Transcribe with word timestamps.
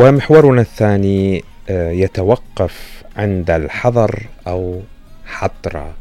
ومحورنا 0.00 0.60
الثاني 0.60 1.44
آه، 1.70 1.90
يتوقف 1.90 3.02
عند 3.16 3.50
الحظر 3.50 4.26
أو 4.46 4.80
حطرة 5.26 5.94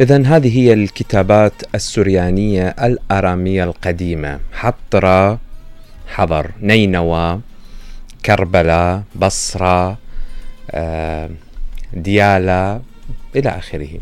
إذا 0.00 0.26
هذه 0.26 0.58
هي 0.58 0.72
الكتابات 0.72 1.52
السريانية 1.74 2.68
الآرامية 2.68 3.64
القديمة. 3.64 4.40
حطرة 4.52 5.38
حضر 6.06 6.50
نينوى. 6.62 7.40
كربلاء 8.26 9.02
بصرة 9.14 9.98
آه، 10.70 11.30
ديالا 11.92 12.80
إلى 13.36 13.48
آخره. 13.48 14.00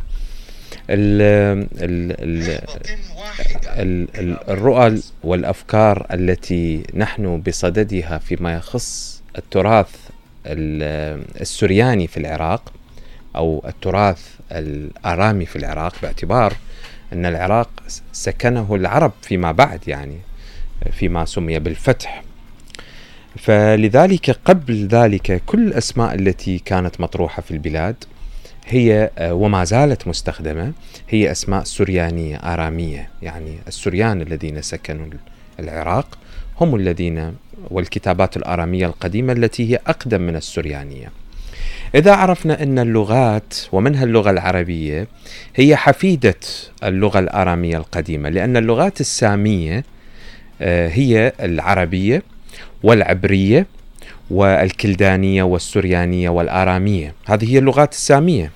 الرؤى 4.49 5.03
والأفكار 5.23 6.07
التي 6.13 6.83
نحن 6.95 7.41
بصددها 7.41 8.19
فيما 8.19 8.55
يخص 8.55 9.23
التراث 9.39 9.91
السرياني 10.47 12.07
في 12.07 12.17
العراق 12.17 12.73
أو 13.37 13.65
التراث 13.69 14.29
الآرامي 14.53 15.47
في 15.47 15.57
العراق 15.57 15.93
باعتبار 16.03 16.57
أن 17.13 17.27
العراق 17.27 17.71
سكنه 18.13 18.75
العرب 18.75 19.13
فيما 19.23 19.53
بعد 19.53 19.89
يعني 19.89 20.19
فيما 20.93 21.25
سمي 21.25 21.59
بالفتح. 21.59 22.23
فلذلك 23.39 24.31
قبل 24.45 24.87
ذلك 24.87 25.43
كل 25.47 25.67
الأسماء 25.67 26.15
التي 26.15 26.59
كانت 26.59 27.01
مطروحة 27.01 27.43
في 27.43 27.51
البلاد 27.51 27.97
هي 28.67 29.11
وما 29.21 29.65
زالت 29.65 30.09
مستخدمة 30.09 30.73
هي 31.09 31.31
أسماء 31.31 31.65
سريانية 31.65 32.37
آرامية. 32.37 33.09
يعني 33.23 33.59
السريان 33.69 34.23
الذين 34.23 34.63
سكنوا 34.63 35.07
العراق 35.61 36.19
هم 36.61 36.75
الذين 36.75 37.35
والكتابات 37.71 38.37
الآرامية 38.37 38.87
القديمة 38.87 39.33
التي 39.33 39.73
هي 39.73 39.79
أقدم 39.87 40.21
من 40.21 40.37
السريانية. 40.37 41.13
إذا 41.95 42.13
عرفنا 42.13 42.63
أن 42.63 42.79
اللغات 42.79 43.55
ومنها 43.73 44.05
اللغة 44.05 44.31
العربية 44.31 45.09
هي 45.57 45.77
حفيدة 45.77 46.35
اللغة 46.85 47.19
الآرامية 47.19 47.77
القديمة 47.77 48.29
لأن 48.29 48.57
اللغات 48.57 49.01
السامية 49.01 49.85
آه، 50.61 50.89
هي 50.89 51.33
العربية 51.41 52.23
والعبرية 52.83 53.67
والكلدانية 54.31 55.43
والسريانية 55.43 56.29
والآرامية. 56.29 57.15
هذه 57.27 57.53
هي 57.53 57.59
اللغات 57.59 57.93
السامية. 57.93 58.51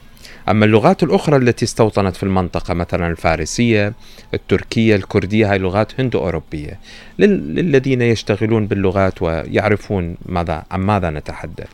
أما 0.48 0.64
اللغات 0.64 1.02
الأخرى 1.02 1.36
التي 1.36 1.64
استوطنت 1.64 2.16
في 2.16 2.22
المنطقة 2.22 2.74
مثلا 2.74 3.06
الفارسية 3.06 3.92
التركية 4.34 4.96
الكردية 4.96 5.52
هاي 5.52 5.58
لغات 5.58 6.00
هندو 6.00 6.18
أوروبية. 6.18 6.78
للذين 7.18 8.02
يشتغلون 8.02 8.66
باللغات 8.66 9.22
ويعرفون 9.22 10.16
ماذا 10.26 10.64
عن 10.70 10.80
ماذا 10.80 11.10
نتحدث. 11.10 11.68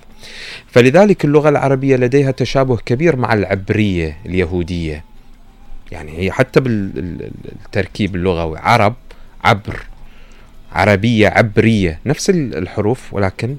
فلذلك 0.66 1.24
اللغة 1.24 1.48
العربية 1.48 1.96
لديها 1.96 2.30
تشابه 2.30 2.76
كبير 2.76 3.16
مع 3.16 3.32
العبرية 3.32 4.16
اليهودية. 4.26 5.04
يعني 5.92 6.18
هي 6.18 6.32
حتى 6.32 6.60
بالتركيب 6.60 8.16
اللغوي 8.16 8.58
عرب 8.58 8.94
عبر. 9.44 9.87
عربية 10.72 11.28
عبرية 11.28 12.00
نفس 12.06 12.30
الحروف 12.30 13.14
ولكن 13.14 13.56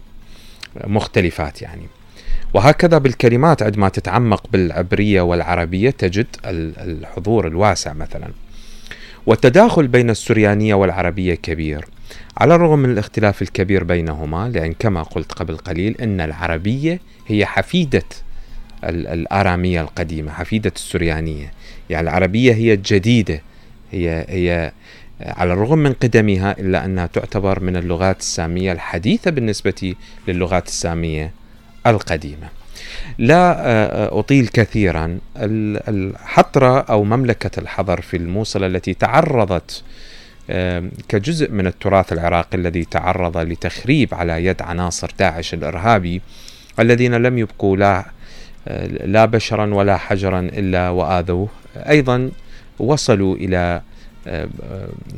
مختلفات 0.84 1.62
يعني. 1.62 1.84
وهكذا 2.54 2.98
بالكلمات 2.98 3.64
عندما 3.64 3.90
تتعمق 3.90 4.44
بالعبرية 4.52 5.22
والعربية 5.22 5.90
تجد 5.90 6.28
الحضور 6.46 7.48
الواسع 7.48 7.94
مثلا. 7.94 8.28
والتداخل 9.26 9.88
بين 9.88 10.10
السريانية 10.10 10.74
والعربية 10.74 11.36
كبير. 11.36 11.86
على 12.38 12.56
الرغم 12.56 12.80
من 12.80 12.92
الاختلاف 12.92 13.42
الكبير 13.42 13.84
بينهما 13.84 14.50
لأن 14.50 14.74
كما 14.74 15.04
قلت 15.04 15.32
قبل 15.32 15.58
قليل 15.58 15.96
أن 16.02 16.22
العربية 16.22 17.00
هي 17.28 17.46
حفيدة 17.46 18.04
الآرامية 18.84 19.82
القديمة 19.82 20.32
حفيدة 20.32 20.72
السريانية. 20.76 21.54
يعني 21.90 22.10
العربية 22.10 22.54
هي 22.54 22.74
الجديدة 22.74 23.42
هي 23.92 24.26
هي 24.30 24.72
على 25.22 25.54
الرغم 25.54 25.78
من 25.78 25.94
قدمها 25.94 26.60
إلا 26.60 26.86
أنها 26.86 27.06
تعتبر 27.06 27.60
من 27.60 27.76
اللغات 27.76 28.20
السامية 28.20 28.72
الحديثة 28.72 29.32
بالنسبة 29.32 29.96
للغات 30.28 30.68
السامية 30.68 31.32
القديمة. 31.88 32.50
لا 33.18 33.68
آه، 33.68 34.20
أطيل 34.20 34.48
كثيرا. 34.48 35.20
الحطرة 35.38 36.80
أو 36.80 37.04
مملكة 37.04 37.60
الحضر 37.60 38.02
في 38.02 38.18
الموصل 38.18 38.64
التي 38.64 38.94
تعرضت 38.94 39.84
كجزء 41.10 41.52
من 41.52 41.68
التراث 41.68 42.14
العراقي 42.14 42.58
الذي 42.58 42.86
تعرض 42.86 43.38
لتخريب 43.38 44.14
على 44.14 44.46
يد 44.46 44.62
عناصر 44.62 45.12
داعش 45.20 45.54
الإرهابي 45.54 46.22
الذين 46.80 47.14
لم 47.14 47.38
يبقوا 47.38 47.78
لا 47.78 48.06
آه، 48.68 48.88
لا 48.88 49.26
بشرا 49.26 49.74
ولا 49.74 49.98
حجرا 49.98 50.40
إلا 50.40 50.90
وآذوه. 50.90 51.50
أيضا 51.76 52.32
وصلوا 52.80 53.38
آه، 53.54 53.82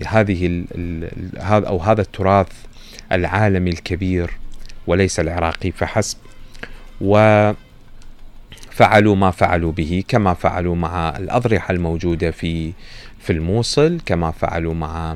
هذه 0.05 0.63
هذا 1.39 1.67
أو 1.67 1.77
هذا 1.77 2.01
التراث 2.01 2.47
العالمي 3.11 3.69
الكبير 3.69 4.31
وليس 4.87 5.19
العراقي 5.19 5.71
فحسب. 5.71 6.17
وفعلوا 7.01 7.55
ما 9.15 9.31
فعلوا 9.31 9.71
به 9.71 10.03
كما 10.07 10.33
فعلوا 10.33 10.75
مع 10.75 11.17
الأضرحة 11.17 11.71
الموجودة 11.71 12.31
في 12.31 12.73
في 13.19 13.33
الموصل 13.33 13.99
كما 14.05 14.31
فعلوا 14.31 14.73
مع 14.73 15.15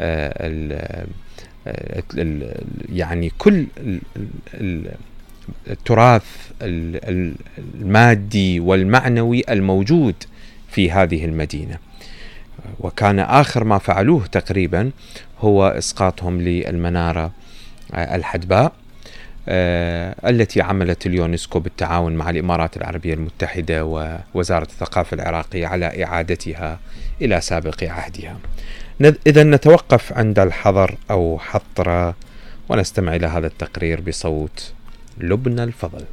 آه، 0.00 1.06
آه، 1.66 1.94
يعني 2.92 3.32
كل 3.38 3.66
التراث 5.70 6.24
المادي 6.62 8.60
والمعنوي 8.60 9.42
الموجود 9.50 10.14
في 10.70 10.90
هذه 10.90 11.24
المدينة. 11.24 11.78
وكان 12.80 13.18
آخر 13.18 13.64
ما 13.64 13.78
فعلوه 13.78 14.26
تقريبا 14.26 14.90
هو 15.40 15.68
إسقاطهم 15.68 16.40
للمنارة 16.40 17.32
آه، 17.94 18.16
الحدباء 18.16 18.72
آه، 19.48 20.14
التي 20.30 20.62
عملت 20.62 21.06
اليونسكو 21.06 21.60
بالتعاون 21.60 22.14
مع 22.14 22.30
الإمارات 22.30 22.76
العربية 22.76 23.14
المتحدة 23.14 23.84
ووزارة 23.84 24.64
الثقافة 24.64 25.14
العراقية 25.14 25.66
على 25.66 26.04
إعادتها 26.04 26.78
إلى 27.22 27.40
سابق 27.40 27.84
عهدها. 27.84 28.36
اذا 29.26 29.42
نتوقف 29.42 30.12
عند 30.12 30.38
الحظر 30.38 30.94
أو 31.10 31.38
حطرة 31.38 32.14
ونستمع 32.68 33.16
إلى 33.16 33.26
هذا 33.26 33.46
التقرير 33.46 34.00
بصوت 34.00 34.72
لبنى 35.18 35.64
الفضل. 35.64 36.04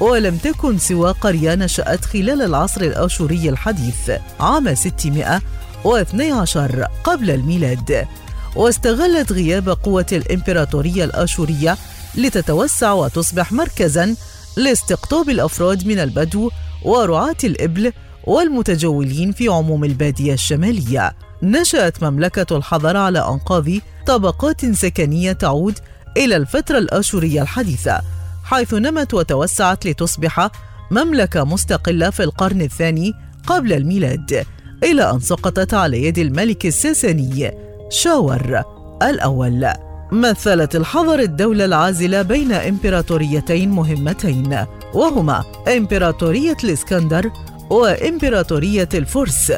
ولم 0.00 0.36
تكن 0.36 0.78
سوى 0.78 1.10
قرية 1.10 1.54
نشأت 1.54 2.04
خلال 2.04 2.42
العصر 2.42 2.80
الآشوري 2.80 3.48
الحديث 3.48 4.10
عام 4.40 4.74
612 4.74 6.86
قبل 7.04 7.30
الميلاد 7.30 8.06
واستغلت 8.56 9.32
غياب 9.32 9.68
قوة 9.68 10.06
الإمبراطورية 10.12 11.04
الآشورية 11.04 11.76
لتتوسع 12.14 12.92
وتصبح 12.92 13.52
مركزاً 13.52 14.16
لاستقطاب 14.56 15.30
الأفراد 15.30 15.86
من 15.86 15.98
البدو 15.98 16.50
ورعاة 16.84 17.36
الإبل 17.44 17.92
والمتجولين 18.24 19.32
في 19.32 19.48
عموم 19.48 19.84
البادية 19.84 20.32
الشمالية. 20.32 21.12
نشأت 21.42 22.02
مملكة 22.02 22.56
الحضر 22.56 22.96
على 22.96 23.18
أنقاض 23.18 23.68
طبقات 24.06 24.74
سكنية 24.74 25.32
تعود 25.32 25.78
إلى 26.16 26.36
الفترة 26.36 26.78
الآشورية 26.78 27.42
الحديثة، 27.42 28.00
حيث 28.50 28.74
نمت 28.74 29.14
وتوسعت 29.14 29.86
لتصبح 29.86 30.48
مملكة 30.90 31.44
مستقلة 31.44 32.10
في 32.10 32.22
القرن 32.22 32.62
الثاني 32.62 33.12
قبل 33.46 33.72
الميلاد، 33.72 34.46
إلى 34.84 35.10
أن 35.10 35.20
سقطت 35.20 35.74
على 35.74 36.04
يد 36.04 36.18
الملك 36.18 36.66
الساساني 36.66 37.52
شاور 37.90 38.62
الأول. 39.02 39.66
مثلت 40.12 40.76
الحضر 40.76 41.20
الدولة 41.20 41.64
العازلة 41.64 42.22
بين 42.22 42.52
إمبراطوريتين 42.52 43.70
مهمتين 43.70 44.66
وهما 44.94 45.44
إمبراطورية 45.76 46.56
الإسكندر 46.64 47.30
وإمبراطورية 47.70 48.88
الفرس 48.94 49.52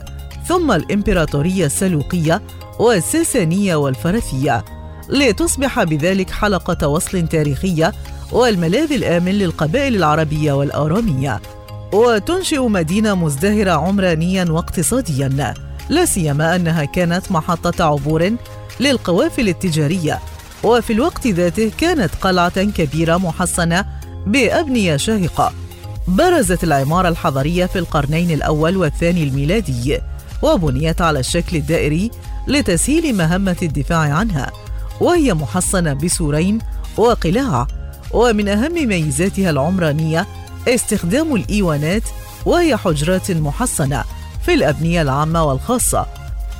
ثم 0.49 0.73
الإمبراطورية 0.73 1.67
السلوقية 1.67 2.43
والساسانية 2.79 3.75
والفرثية 3.75 4.65
لتصبح 5.09 5.83
بذلك 5.83 6.31
حلقة 6.31 6.89
وصل 6.89 7.29
تاريخية 7.29 7.93
والملاذ 8.33 8.93
الآمن 8.93 9.33
للقبائل 9.33 9.97
العربية 9.97 10.53
والآرامية. 10.53 11.41
وتنشئ 11.93 12.61
مدينة 12.69 13.15
مزدهرة 13.15 13.71
عمرانيا 13.71 14.45
واقتصاديا. 14.51 15.55
لا 15.89 16.05
سيما 16.05 16.57
أنها 16.57 16.85
كانت 16.85 17.33
محطة 17.33 17.85
عبور 17.85 18.33
للقوافل 18.81 19.49
التجارية. 19.49 20.19
وفي 20.65 20.93
الوقت 20.93 21.27
ذاته 21.27 21.71
كانت 21.79 22.11
قلعة 22.21 22.65
كبيرة 22.65 23.17
محصنة 23.17 23.85
بأبنية 24.27 24.97
شاهقة. 24.97 25.53
برزت 26.09 26.65
العمارة 26.65 27.09
الحضرية 27.09 27.67
في 27.67 27.79
القرنين 27.79 28.31
الأول 28.31 28.77
والثاني 28.77 29.23
الميلادي 29.23 29.99
وبنيت 30.43 31.01
على 31.01 31.19
الشكل 31.19 31.57
الدائري 31.57 32.11
لتسهيل 32.49 33.17
مهمة 33.17 33.57
الدفاع 33.63 33.99
عنها. 33.99 34.51
وهي 35.01 35.35
محصنة 35.35 35.93
بسورين 35.93 36.59
وقلاع 36.97 37.67
ومن 38.13 38.49
أهم 38.49 38.89
ميزاتها 38.89 39.51
العمرانية 39.51 40.27
استخدام 40.69 41.35
الإيوانات 41.35 42.03
وهي 42.47 42.77
حجرات 42.77 43.31
محصنة 43.31 44.05
في 44.47 44.55
الأبنية 44.55 45.03
العامة 45.03 45.45
والخاصة. 45.45 46.07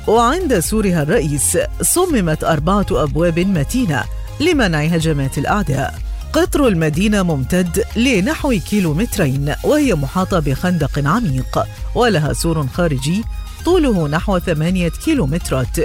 وعند 0.07 0.59
سورها 0.59 1.03
الرئيس 1.03 1.59
صممت 1.83 2.45
أربعة 2.45 2.87
أبواب 2.91 3.39
متينة 3.39 4.05
لمنع 4.41 4.81
هجمات 4.81 5.39
الأعداء. 5.39 5.95
قطر 6.33 6.69
المدينة 6.69 7.23
ممتد 7.23 7.85
لنحو 7.97 8.55
كيلومترين 8.71 9.55
وهي 9.65 9.95
محاطة 9.95 10.39
بخندق 10.39 10.99
عميق 11.09 11.67
ولها 11.95 12.33
سور 12.33 12.67
خارجي 12.67 13.25
طوله 13.65 14.09
نحو 14.09 14.39
ثمانية 14.39 14.89
كيلومترات. 15.05 15.77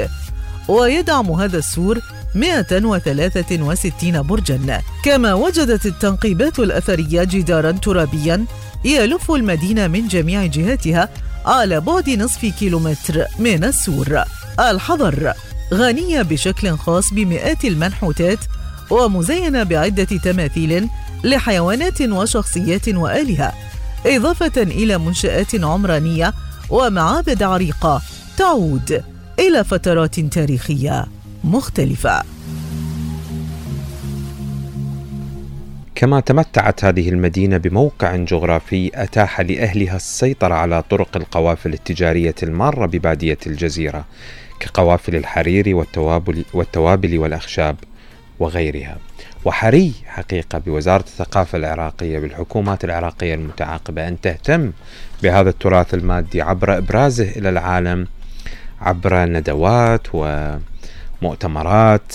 ويدعم 0.68 1.32
هذا 1.32 1.58
السور 1.58 2.02
163 2.38 4.22
برجا. 4.22 4.82
كما 5.04 5.34
وجدت 5.34 5.86
التنقيبات 5.86 6.60
الأثرية 6.60 7.24
جدارا 7.24 7.72
ترابيا 7.72 8.46
يلف 8.86 9.32
المدينة 9.32 9.88
من 9.88 10.08
جميع 10.08 10.46
جهاتها 10.46 11.10
على 11.46 11.80
بعد 11.80 12.10
نصف 12.10 12.46
كيلومتر 12.60 13.26
من 13.40 13.64
السور 13.64 14.24
الحضر. 14.60 15.34
غنية 15.74 16.22
بشكل 16.22 16.78
خاص 16.78 17.14
بمئات 17.14 17.66
المنحوتات 17.66 18.40
ومزينة 18.90 19.64
بعدة 19.64 20.04
تماثيل 20.04 20.88
لحيوانات 21.24 22.02
وشخصيات 22.02 22.90
وآلهة 22.90 23.54
إضافة 24.06 24.62
إلى 24.62 24.98
منشآت 24.98 25.64
عمرانية 25.64 26.34
ومعابد 26.70 27.44
عريقة 27.44 28.02
تعود 28.38 29.04
إلى 29.40 29.64
فترات 29.64 30.20
تاريخية. 30.20 31.06
مختلفة. 31.44 32.24
كما 35.96 36.20
تمتعت 36.20 36.86
هذه 36.86 37.10
المدينة 37.10 37.58
بموقع 37.58 38.16
جغرافي 38.16 38.92
أتاح 38.96 39.42
لأهلها 39.42 39.96
السيطرة 39.96 40.54
على 40.54 40.84
طرق 40.90 41.18
القوافل 41.18 41.74
التجارية 41.74 42.36
المارة 42.44 42.86
ببادية 42.86 43.38
الجزيرة 43.48 44.06
كقوافل 44.60 45.16
الحرير 45.16 45.76
والتوابل, 45.76 46.46
والتوابل 46.54 47.18
والأخشاب 47.18 47.76
وغيرها. 48.40 48.98
وحري 49.46 49.94
حقيقة 50.06 50.60
بوزارة 50.60 51.02
الثقافة 51.02 51.58
العراقية 51.58 52.20
بالحكومات 52.20 52.84
العراقية 52.84 53.34
المتعاقبة 53.34 54.08
أن 54.08 54.22
تهتم 54.22 54.72
بهذا 55.24 55.50
التراث 55.50 55.94
المادي 55.94 56.42
عبر 56.42 56.78
إبرازه 56.78 57.30
إلى 57.30 57.50
العالم 57.50 58.08
عبر 58.82 59.26
ندوات 59.26 60.16
ومؤتمرات 61.22 62.14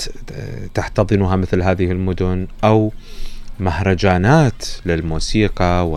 تحتضنها 0.74 1.36
مثل 1.36 1.62
هذه 1.62 1.90
المدن 1.90 2.46
أو 2.64 2.92
مهرجانات 3.60 4.64
للموسيقى 4.86 5.88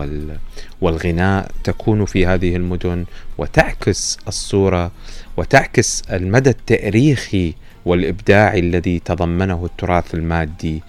والغناء 0.80 1.50
تكون 1.64 2.04
في 2.04 2.26
هذه 2.26 2.56
المدن 2.56 3.04
وتعكس 3.38 4.18
الصورة 4.28 4.90
وتعكس 5.36 6.02
المدى 6.12 6.50
التاريخي 6.50 7.54
والإبداعي 7.84 8.58
الذي 8.58 8.98
تضمنه 8.98 9.64
التراث 9.64 10.14
المادي 10.14 10.82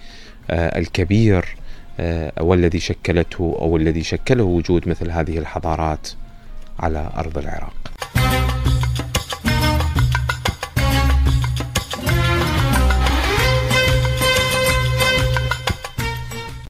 آه، 0.50 0.78
الكبير 0.78 1.56
آه، 2.00 2.32
والذي 2.40 2.80
شكلته 2.80 3.56
أو 3.60 3.76
الذي 3.76 4.02
شكله 4.02 4.44
وجود 4.44 4.88
مثل 4.88 5.10
هذه 5.10 5.38
الحضارات 5.38 6.08
على 6.78 7.10
أرض 7.16 7.38
العراق. 7.38 7.87